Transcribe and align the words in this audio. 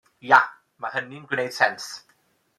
Ia 0.27 0.37
ma' 0.81 0.91
hynny'n 0.95 1.29
gwneud 1.33 1.55
sens. 1.61 1.93